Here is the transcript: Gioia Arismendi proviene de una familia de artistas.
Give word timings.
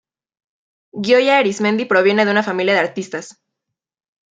Gioia 1.09 1.37
Arismendi 1.37 1.85
proviene 1.85 2.25
de 2.25 2.31
una 2.31 2.41
familia 2.41 2.73
de 2.73 2.79
artistas. 2.79 3.39